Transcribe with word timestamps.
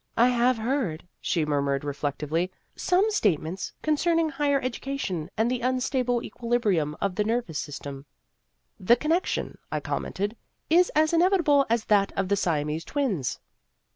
"I 0.17 0.29
have 0.29 0.57
heard," 0.57 1.07
she 1.21 1.45
murmured 1.45 1.83
reflect 1.83 2.21
ively," 2.21 2.49
some 2.89 3.11
statements 3.11 3.71
concerning 3.83 4.29
higher 4.29 4.59
education 4.59 5.29
and 5.37 5.51
the 5.51 5.61
unstable 5.61 6.23
equilibrium 6.23 6.97
of 6.99 7.13
the 7.13 7.23
nervous 7.23 7.59
system."" 7.59 8.07
The 8.89 8.95
connection," 8.95 9.59
I 9.71 9.79
commented," 9.79 10.35
is 10.71 10.89
as 10.95 11.13
inevitable 11.13 11.67
as 11.69 11.85
that 11.85 12.11
of 12.17 12.29
the 12.29 12.35
Siamese 12.35 12.83
twins." 12.83 13.37